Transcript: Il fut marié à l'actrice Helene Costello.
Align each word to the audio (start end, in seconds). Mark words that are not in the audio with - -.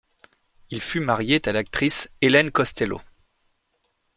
Il 0.71 0.81
fut 0.81 0.99
marié 0.99 1.39
à 1.45 1.51
l'actrice 1.51 2.09
Helene 2.23 2.49
Costello. 2.49 2.99